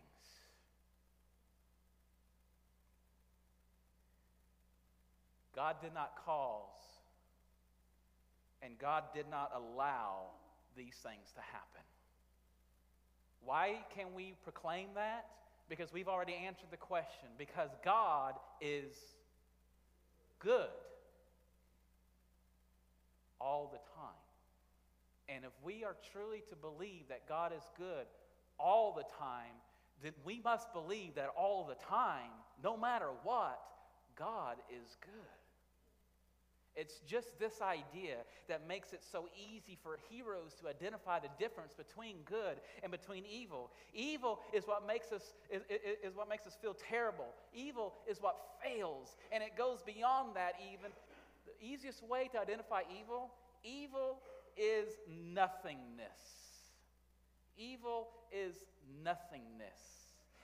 God 5.56 5.78
did 5.82 5.94
not 5.94 6.14
cause 6.26 6.97
and 8.68 8.78
God 8.78 9.06
did 9.14 9.28
not 9.32 9.52
allow 9.56 10.26
these 10.76 10.96
things 11.02 11.32
to 11.36 11.42
happen. 11.42 11.82
Why 13.46 13.78
can 13.96 14.08
we 14.14 14.36
proclaim 14.44 14.90
that? 14.96 15.26
Because 15.70 15.94
we've 15.94 16.10
already 16.10 16.34
answered 16.34 16.68
the 16.70 16.78
question. 16.78 17.30
Because 17.38 17.70
God 17.84 18.34
is 18.60 18.94
good 20.40 20.68
all 23.40 23.70
the 23.72 23.80
time. 23.96 24.14
And 25.30 25.46
if 25.46 25.52
we 25.64 25.86
are 25.86 25.96
truly 26.12 26.44
to 26.50 26.56
believe 26.58 27.04
that 27.08 27.28
God 27.28 27.54
is 27.56 27.64
good 27.78 28.06
all 28.60 28.94
the 28.94 29.06
time, 29.18 29.56
then 30.04 30.12
we 30.26 30.42
must 30.44 30.74
believe 30.74 31.16
that 31.16 31.30
all 31.38 31.66
the 31.66 31.76
time, 31.86 32.32
no 32.62 32.76
matter 32.76 33.10
what, 33.24 33.62
God 34.20 34.58
is 34.70 34.98
good. 35.02 35.47
It's 36.78 37.00
just 37.08 37.40
this 37.40 37.60
idea 37.60 38.18
that 38.48 38.68
makes 38.68 38.94
it 38.94 39.04
so 39.04 39.28
easy 39.36 39.78
for 39.82 39.98
heroes 40.10 40.54
to 40.62 40.70
identify 40.70 41.20
the 41.20 41.30
difference 41.40 41.74
between 41.74 42.18
good 42.24 42.62
and 42.84 42.92
between 42.92 43.26
evil. 43.26 43.72
Evil 43.96 44.40
is 44.54 44.66
what 44.66 44.86
makes 44.86 45.12
us, 45.12 45.34
is, 45.50 45.64
is, 45.70 46.16
what 46.16 46.30
makes 46.30 46.46
us 46.46 46.56
feel 46.62 46.76
terrible. 46.76 47.34
Evil 47.52 47.96
is 48.08 48.22
what 48.22 48.38
fails. 48.64 49.18
And 49.32 49.42
it 49.42 49.58
goes 49.58 49.82
beyond 49.82 50.36
that 50.36 50.54
even. 50.72 50.92
The 51.48 51.66
easiest 51.66 52.04
way 52.04 52.30
to 52.32 52.40
identify 52.40 52.84
evil 53.02 53.32
evil 53.64 54.20
is 54.56 54.98
nothingness. 55.34 56.20
Evil 57.58 58.10
is 58.32 58.56
nothingness. 59.04 59.82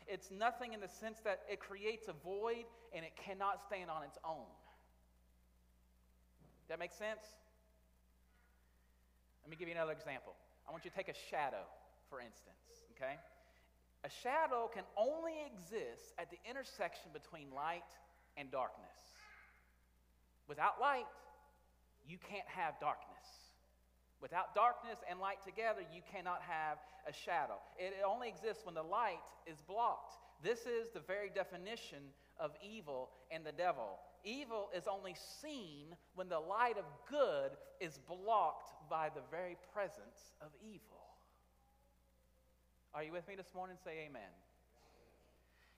It's 0.07 0.31
nothing 0.31 0.73
in 0.73 0.81
the 0.81 0.87
sense 0.87 1.19
that 1.23 1.41
it 1.49 1.59
creates 1.59 2.07
a 2.07 2.13
void 2.13 2.65
and 2.93 3.05
it 3.05 3.13
cannot 3.15 3.61
stand 3.61 3.89
on 3.89 4.03
its 4.03 4.17
own. 4.25 4.49
That 6.69 6.79
makes 6.79 6.95
sense? 6.95 7.21
Let 9.43 9.49
me 9.49 9.57
give 9.57 9.67
you 9.67 9.75
another 9.75 9.91
example. 9.91 10.33
I 10.67 10.71
want 10.71 10.85
you 10.85 10.91
to 10.91 10.95
take 10.95 11.09
a 11.09 11.19
shadow, 11.29 11.67
for 12.09 12.19
instance, 12.19 12.87
okay? 12.95 13.19
A 14.05 14.09
shadow 14.09 14.69
can 14.73 14.83
only 14.97 15.33
exist 15.47 16.13
at 16.17 16.31
the 16.31 16.39
intersection 16.49 17.11
between 17.11 17.51
light 17.55 17.87
and 18.37 18.51
darkness. 18.51 18.95
Without 20.47 20.79
light, 20.79 21.07
you 22.07 22.17
can't 22.17 22.47
have 22.47 22.79
darkness. 22.79 23.27
Without 24.21 24.55
darkness 24.55 24.99
and 25.09 25.19
light 25.19 25.43
together, 25.43 25.81
you 25.93 26.01
cannot 26.11 26.41
have 26.47 26.77
a 27.07 27.13
shadow. 27.13 27.59
It 27.77 27.93
only 28.05 28.29
exists 28.29 28.65
when 28.65 28.75
the 28.75 28.83
light 28.83 29.19
is 29.45 29.59
blocked. 29.67 30.15
This 30.41 30.59
is 30.65 30.89
the 30.93 30.99
very 31.01 31.29
definition 31.29 31.99
of 32.39 32.51
evil 32.63 33.09
and 33.31 33.45
the 33.45 33.51
devil. 33.51 33.99
Evil 34.23 34.69
is 34.75 34.87
only 34.87 35.15
seen 35.41 35.95
when 36.15 36.29
the 36.29 36.39
light 36.39 36.77
of 36.77 36.85
good 37.09 37.51
is 37.81 37.99
blocked 38.07 38.71
by 38.89 39.09
the 39.09 39.21
very 39.29 39.57
presence 39.73 40.33
of 40.41 40.47
evil. 40.61 41.03
Are 42.93 43.03
you 43.03 43.11
with 43.11 43.27
me 43.27 43.35
this 43.35 43.53
morning? 43.53 43.75
Say 43.83 44.07
amen. 44.07 44.31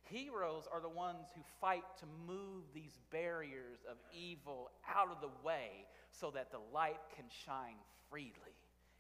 Heroes 0.03 0.67
are 0.71 0.81
the 0.81 0.89
ones 0.89 1.25
who 1.33 1.41
fight 1.59 1.83
to 1.99 2.05
move 2.27 2.63
these 2.73 2.99
barriers 3.11 3.79
of 3.89 3.97
evil 4.13 4.69
out 4.93 5.09
of 5.09 5.21
the 5.21 5.31
way 5.43 5.87
so 6.11 6.29
that 6.31 6.51
the 6.51 6.59
light 6.71 6.99
can 7.15 7.25
shine 7.45 7.77
freely 8.11 8.55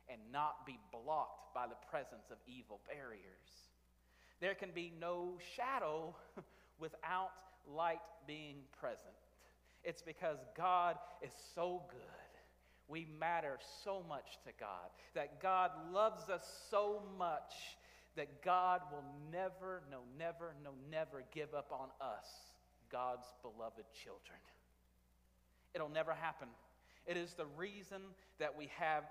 and 0.09 0.19
not 0.31 0.65
be 0.65 0.79
blocked 0.91 1.53
by 1.53 1.67
the 1.67 1.75
presence 1.89 2.31
of 2.31 2.37
evil 2.47 2.79
barriers. 2.87 3.69
There 4.41 4.55
can 4.55 4.71
be 4.73 4.91
no 4.99 5.37
shadow 5.55 6.15
without 6.79 7.31
light 7.67 8.01
being 8.25 8.57
present. 8.79 9.24
It's 9.85 10.01
because 10.01 10.39
God 10.57 10.97
is 11.21 11.31
so 11.53 11.83
good. 11.89 11.99
We 12.87 13.07
matter 13.19 13.57
so 13.83 14.03
much 14.07 14.39
to 14.45 14.51
God. 14.59 14.89
That 15.13 15.41
God 15.41 15.71
loves 15.93 16.29
us 16.29 16.43
so 16.69 17.03
much 17.17 17.53
that 18.15 18.41
God 18.43 18.81
will 18.91 19.03
never, 19.31 19.83
no, 19.91 19.99
never, 20.17 20.55
no, 20.63 20.71
never 20.89 21.23
give 21.33 21.53
up 21.53 21.71
on 21.71 21.89
us, 22.01 22.25
God's 22.91 23.27
beloved 23.41 23.85
children. 24.03 24.39
It'll 25.73 25.89
never 25.89 26.13
happen. 26.13 26.47
It 27.05 27.17
is 27.17 27.33
the 27.33 27.45
reason 27.57 28.01
that 28.39 28.57
we 28.57 28.69
have 28.77 29.03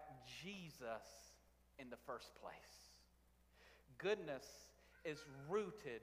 Jesus 0.43 1.05
in 1.79 1.91
the 1.91 1.97
first 2.07 2.31
place. 2.41 2.55
Goodness 3.99 4.47
is 5.05 5.19
rooted 5.49 6.01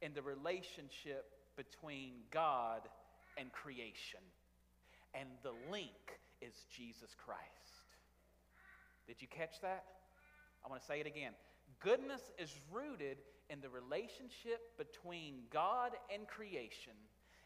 in 0.00 0.14
the 0.14 0.22
relationship 0.22 1.32
between 1.56 2.12
God 2.30 2.82
and 3.36 3.52
creation. 3.52 4.20
And 5.14 5.28
the 5.42 5.54
link 5.70 6.18
is 6.40 6.54
Jesus 6.74 7.14
Christ. 7.24 7.40
Did 9.06 9.20
you 9.20 9.28
catch 9.28 9.60
that? 9.62 9.84
I 10.64 10.68
want 10.68 10.80
to 10.80 10.86
say 10.86 11.00
it 11.00 11.06
again. 11.06 11.32
Goodness 11.82 12.22
is 12.38 12.54
rooted 12.70 13.18
in 13.48 13.60
the 13.60 13.68
relationship 13.68 14.76
between 14.78 15.42
God 15.52 15.92
and 16.12 16.26
creation, 16.26 16.94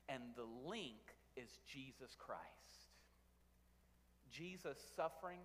and 0.09 0.23
the 0.37 0.47
link 0.69 1.00
is 1.37 1.49
Jesus 1.67 2.17
Christ. 2.19 2.43
Jesus' 4.31 4.79
suffering, 4.97 5.38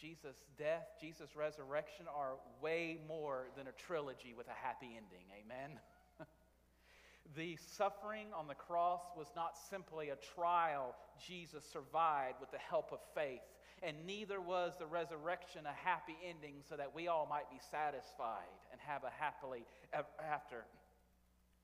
Jesus' 0.00 0.44
death, 0.58 0.86
Jesus' 1.00 1.34
resurrection 1.34 2.06
are 2.14 2.36
way 2.62 2.98
more 3.08 3.48
than 3.56 3.66
a 3.66 3.72
trilogy 3.72 4.34
with 4.36 4.46
a 4.48 4.66
happy 4.66 4.96
ending. 4.96 5.26
Amen? 5.44 5.78
The 7.34 7.56
suffering 7.56 8.28
on 8.34 8.46
the 8.46 8.54
cross 8.54 9.02
was 9.16 9.28
not 9.34 9.58
simply 9.70 10.10
a 10.10 10.16
trial 10.34 10.94
Jesus 11.26 11.64
survived 11.64 12.40
with 12.40 12.50
the 12.50 12.58
help 12.58 12.92
of 12.92 13.00
faith, 13.14 13.42
and 13.82 13.96
neither 14.06 14.40
was 14.40 14.74
the 14.78 14.86
resurrection 14.86 15.66
a 15.66 15.72
happy 15.72 16.16
ending 16.26 16.62
so 16.68 16.76
that 16.76 16.94
we 16.94 17.08
all 17.08 17.26
might 17.28 17.50
be 17.50 17.58
satisfied 17.70 18.48
and 18.70 18.80
have 18.80 19.04
a 19.04 19.10
happily 19.10 19.64
ever 19.92 20.06
after. 20.32 20.64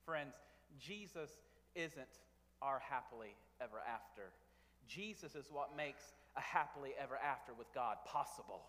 Friends, 0.04 0.34
Jesus 0.78 1.30
isn't 1.74 2.20
our 2.60 2.80
happily 2.80 3.34
ever 3.60 3.78
after. 3.86 4.30
Jesus 4.86 5.34
is 5.34 5.46
what 5.50 5.76
makes 5.76 6.02
a 6.36 6.40
happily 6.40 6.90
ever 7.00 7.16
after 7.16 7.52
with 7.54 7.72
God 7.74 7.96
possible. 8.04 8.62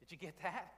Did 0.00 0.12
you 0.12 0.18
get 0.18 0.34
that? 0.42 0.72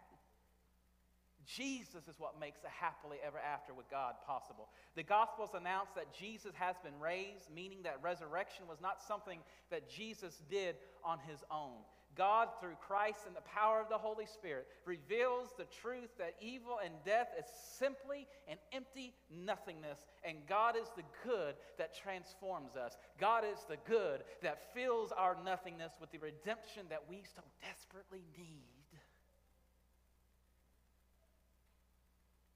Jesus 1.46 2.08
is 2.08 2.18
what 2.18 2.38
makes 2.38 2.60
a 2.64 2.68
happily 2.68 3.18
ever 3.24 3.38
after 3.38 3.74
with 3.74 3.90
God 3.90 4.14
possible. 4.26 4.68
The 4.96 5.02
Gospels 5.02 5.50
announce 5.54 5.90
that 5.96 6.12
Jesus 6.12 6.52
has 6.54 6.76
been 6.82 6.98
raised, 7.00 7.50
meaning 7.54 7.82
that 7.84 7.98
resurrection 8.02 8.66
was 8.68 8.80
not 8.80 9.02
something 9.02 9.40
that 9.70 9.88
Jesus 9.90 10.42
did 10.50 10.76
on 11.04 11.18
his 11.28 11.42
own. 11.50 11.78
God, 12.16 12.48
through 12.60 12.76
Christ 12.86 13.20
and 13.26 13.36
the 13.36 13.40
power 13.42 13.80
of 13.80 13.88
the 13.88 13.96
Holy 13.96 14.26
Spirit, 14.26 14.66
reveals 14.84 15.50
the 15.56 15.66
truth 15.80 16.10
that 16.18 16.34
evil 16.40 16.78
and 16.84 16.92
death 17.04 17.28
is 17.38 17.46
simply 17.78 18.26
an 18.48 18.58
empty 18.72 19.14
nothingness, 19.30 20.06
and 20.24 20.38
God 20.48 20.74
is 20.76 20.88
the 20.96 21.04
good 21.24 21.54
that 21.78 21.96
transforms 21.96 22.74
us. 22.74 22.96
God 23.18 23.44
is 23.44 23.58
the 23.68 23.78
good 23.88 24.24
that 24.42 24.74
fills 24.74 25.12
our 25.12 25.36
nothingness 25.44 25.92
with 26.00 26.10
the 26.10 26.18
redemption 26.18 26.86
that 26.90 27.04
we 27.08 27.22
so 27.34 27.42
desperately 27.62 28.24
need. 28.36 28.79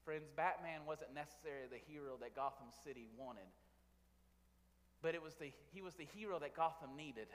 Friends, 0.05 0.29
Batman 0.37 0.85
wasn't 0.85 1.15
necessarily 1.15 1.65
the 1.67 1.81
hero 1.91 2.13
that 2.21 2.35
Gotham 2.35 2.67
City 2.85 3.09
wanted, 3.17 3.49
but 5.01 5.15
it 5.15 5.21
was 5.21 5.33
the, 5.33 5.51
he 5.73 5.81
was 5.81 5.95
the 5.95 6.05
hero 6.15 6.37
that 6.37 6.55
Gotham 6.55 6.95
needed. 6.95 7.27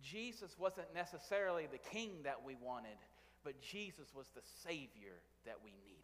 Jesus 0.00 0.54
wasn't 0.60 0.86
necessarily 0.94 1.66
the 1.66 1.78
king 1.90 2.22
that 2.22 2.44
we 2.46 2.54
wanted, 2.62 2.96
but 3.42 3.60
Jesus 3.60 4.06
was 4.14 4.26
the 4.36 4.42
Savior 4.62 5.18
that 5.44 5.56
we 5.64 5.72
needed. 5.84 5.98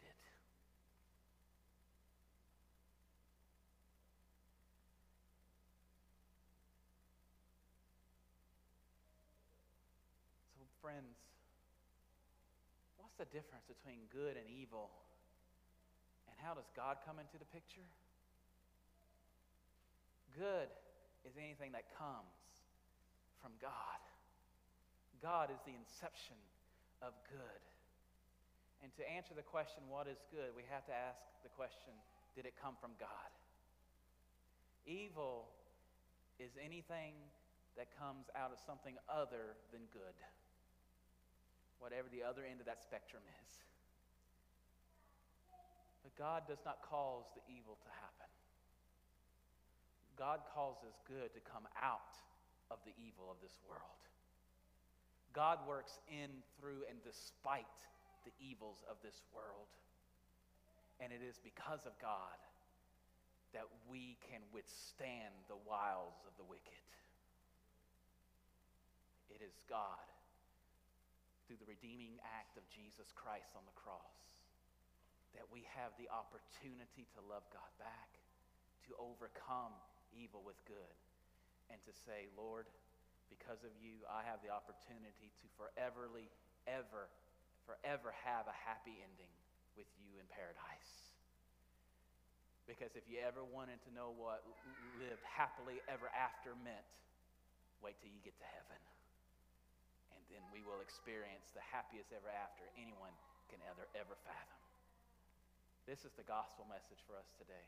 So, 10.57 10.65
friends, 10.81 11.15
what's 13.15 13.31
the 13.31 13.37
difference 13.39 13.63
between 13.63 14.11
good 14.11 14.35
and 14.35 14.43
evil? 14.51 14.91
And 16.27 16.35
how 16.43 16.51
does 16.51 16.67
God 16.75 16.99
come 17.07 17.15
into 17.15 17.39
the 17.39 17.47
picture? 17.55 17.87
Good 20.35 20.67
is 21.23 21.39
anything 21.39 21.71
that 21.71 21.87
comes 21.95 22.35
from 23.39 23.55
God. 23.63 24.03
God 25.23 25.47
is 25.47 25.63
the 25.63 25.71
inception 25.71 26.35
of 26.99 27.15
good. 27.31 27.63
And 28.83 28.91
to 28.99 29.03
answer 29.07 29.31
the 29.31 29.47
question, 29.47 29.87
what 29.87 30.11
is 30.11 30.19
good, 30.27 30.51
we 30.51 30.67
have 30.67 30.83
to 30.91 30.95
ask 30.95 31.23
the 31.47 31.53
question, 31.55 31.95
did 32.35 32.43
it 32.43 32.59
come 32.59 32.75
from 32.83 32.99
God? 32.99 33.31
Evil 34.83 35.47
is 36.35 36.51
anything 36.59 37.15
that 37.79 37.87
comes 37.95 38.27
out 38.35 38.51
of 38.51 38.59
something 38.59 38.99
other 39.07 39.55
than 39.71 39.87
good, 39.95 40.19
whatever 41.79 42.07
the 42.09 42.23
other 42.23 42.43
end 42.43 42.59
of 42.59 42.67
that 42.67 42.81
spectrum 42.81 43.23
is. 43.25 43.51
But 46.03 46.13
God 46.15 46.45
does 46.47 46.61
not 46.65 46.81
cause 46.85 47.25
the 47.33 47.43
evil 47.49 47.77
to 47.81 47.89
happen. 47.89 48.29
God 50.15 50.39
causes 50.53 50.95
good 51.09 51.33
to 51.35 51.41
come 51.43 51.67
out 51.81 52.15
of 52.71 52.79
the 52.87 52.95
evil 52.95 53.27
of 53.27 53.37
this 53.43 53.57
world. 53.67 53.99
God 55.35 55.59
works 55.67 55.99
in, 56.07 56.31
through, 56.55 56.87
and 56.87 56.95
despite 57.03 57.67
the 58.23 58.31
evils 58.39 58.79
of 58.87 58.95
this 59.03 59.19
world. 59.35 59.67
And 61.03 61.11
it 61.11 61.19
is 61.19 61.35
because 61.43 61.83
of 61.83 61.91
God 61.99 62.39
that 63.51 63.67
we 63.91 64.15
can 64.31 64.39
withstand 64.55 65.35
the 65.51 65.59
wiles 65.67 66.15
of 66.23 66.31
the 66.39 66.47
wicked. 66.47 66.87
It 69.27 69.43
is 69.43 69.51
God, 69.67 70.07
through 71.45 71.61
the 71.61 71.69
redeeming 71.69 72.17
act 72.37 72.57
of 72.57 72.65
Jesus 72.73 73.13
Christ 73.13 73.53
on 73.53 73.65
the 73.69 73.77
cross, 73.77 74.17
that 75.37 75.45
we 75.49 75.65
have 75.77 75.93
the 76.01 76.09
opportunity 76.09 77.05
to 77.15 77.19
love 77.25 77.45
God 77.53 77.71
back, 77.77 78.11
to 78.89 78.97
overcome 78.97 79.73
evil 80.13 80.41
with 80.41 80.57
good, 80.65 80.97
and 81.69 81.77
to 81.85 81.93
say, 82.05 82.29
Lord, 82.37 82.69
because 83.29 83.65
of 83.65 83.73
you, 83.81 84.05
I 84.05 84.21
have 84.25 84.39
the 84.45 84.53
opportunity 84.53 85.33
to 85.41 85.45
foreverly, 85.57 86.29
ever, 86.69 87.09
forever 87.65 88.13
have 88.23 88.45
a 88.45 88.57
happy 88.65 89.01
ending 89.01 89.33
with 89.73 89.89
you 89.97 90.17
in 90.21 90.25
paradise. 90.29 90.93
Because 92.65 92.97
if 92.97 93.05
you 93.05 93.21
ever 93.21 93.45
wanted 93.45 93.77
to 93.85 93.91
know 93.93 94.13
what 94.13 94.41
lived 94.97 95.21
happily 95.21 95.81
ever 95.85 96.09
after 96.13 96.57
meant, 96.65 96.89
wait 97.81 97.93
till 98.01 98.09
you 98.09 98.21
get 98.25 98.33
to 98.41 98.47
heaven. 98.57 98.81
Then 100.29 100.43
we 100.49 100.65
will 100.65 100.81
experience 100.81 101.51
the 101.53 101.63
happiest 101.63 102.11
ever 102.11 102.29
after 102.29 102.65
anyone 102.77 103.13
can 103.49 103.61
ever, 103.69 103.85
ever 103.93 104.17
fathom. 104.25 104.61
This 105.85 106.01
is 106.01 106.13
the 106.17 106.25
gospel 106.25 106.65
message 106.65 107.01
for 107.05 107.13
us 107.13 107.29
today. 107.37 107.65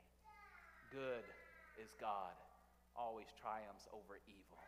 Good 0.90 1.26
is 1.78 1.94
God, 2.02 2.34
always 2.98 3.30
triumphs 3.38 3.86
over 3.94 4.18
evil. 4.26 4.64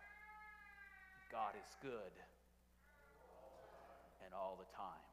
God 1.34 1.58
is 1.58 1.70
good. 1.82 2.14
And 4.26 4.34
all 4.34 4.60
the 4.60 4.70
time. 4.78 5.10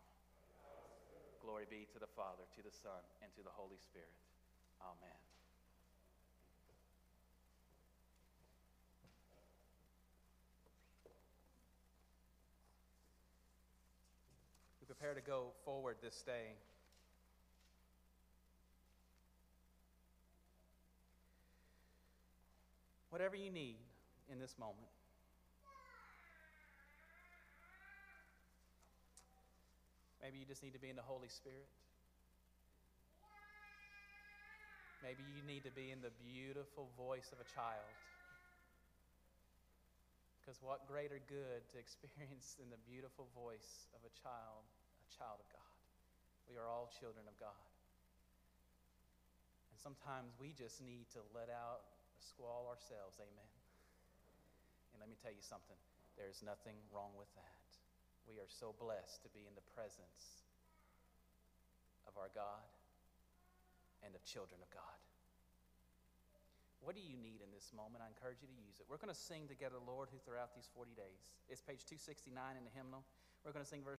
Glory 1.41 1.65
be 1.71 1.87
to 1.95 1.99
the 2.03 2.11
Father, 2.19 2.43
to 2.59 2.61
the 2.61 2.75
Son, 2.75 3.01
and 3.23 3.31
to 3.39 3.43
the 3.47 3.55
Holy 3.55 3.79
Spirit. 3.79 4.12
Amen. 4.83 5.17
We 14.83 14.85
prepare 15.07 15.21
to 15.21 15.31
go 15.31 15.53
forward 15.64 15.97
this 16.03 16.23
day. 16.23 16.55
Whatever 23.11 23.37
you 23.37 23.51
need 23.51 23.77
in 24.33 24.40
this 24.40 24.55
moment. 24.59 24.90
Maybe 30.23 30.38
you 30.38 30.45
just 30.45 30.62
need 30.62 30.73
to 30.73 30.81
be 30.81 30.90
in 30.90 30.97
the 30.97 31.07
Holy 31.07 31.29
Spirit. 31.29 31.69
Maybe 35.05 35.23
you 35.37 35.47
need 35.47 35.62
to 35.64 35.71
be 35.71 35.92
in 35.92 36.03
the 36.03 36.11
beautiful 36.19 36.88
voice 36.99 37.31
of 37.31 37.38
a 37.38 37.47
child. 37.55 37.95
Because 40.40 40.59
what 40.62 40.88
greater 40.88 41.21
good 41.29 41.62
to 41.71 41.79
experience 41.83 42.57
than 42.59 42.71
the 42.71 42.83
beautiful 42.90 43.29
voice 43.38 43.87
of 43.95 44.03
a 44.03 44.11
child, 44.19 44.66
child 45.14 45.38
of 45.38 45.49
God? 45.51 45.73
We 46.51 46.59
are 46.59 46.66
all 46.66 46.90
children 46.90 47.27
of 47.27 47.37
God. 47.38 47.66
And 49.71 49.79
sometimes 49.79 50.35
we 50.38 50.55
just 50.55 50.83
need 50.83 51.11
to 51.14 51.21
let 51.35 51.51
out 51.51 51.87
a 52.16 52.23
squall 52.23 52.71
ourselves. 52.71 53.19
Amen. 53.19 53.53
And 54.95 55.03
let 55.03 55.11
me 55.11 55.19
tell 55.21 55.35
you 55.35 55.42
something 55.42 55.77
there's 56.16 56.40
nothing 56.40 56.81
wrong 56.90 57.12
with 57.14 57.29
that. 57.37 57.69
We 58.27 58.40
are 58.42 58.51
so 58.51 58.75
blessed 58.81 59.23
to 59.23 59.31
be 59.31 59.47
in 59.47 59.55
the 59.55 59.66
presence 59.77 60.42
of 62.09 62.16
our 62.19 62.33
God 62.35 62.64
and 64.03 64.16
of 64.16 64.25
children 64.27 64.59
of 64.59 64.71
God. 64.73 64.99
What 66.83 66.99
do 66.99 67.03
you 67.03 67.19
need 67.19 67.42
in 67.42 67.51
this 67.55 67.71
moment? 67.71 68.03
I 68.03 68.11
encourage 68.11 68.42
you 68.42 68.51
to 68.51 68.59
use 68.59 68.83
it. 68.83 68.87
We're 68.90 69.01
going 69.01 69.12
to 69.12 69.16
sing 69.16 69.47
together, 69.47 69.79
Lord, 69.79 70.11
who 70.11 70.19
throughout 70.23 70.55
these 70.55 70.71
40 70.75 70.95
days. 70.95 71.23
It's 71.47 71.62
page 71.62 71.87
269 71.87 72.33
in 72.59 72.62
the 72.66 72.75
hymnal. 72.75 73.07
We're 73.47 73.55
going 73.55 73.62
to 73.62 73.69
sing 73.69 73.87
verse 73.87 73.95